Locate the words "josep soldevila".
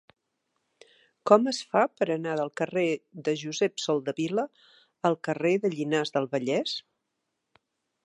3.43-4.49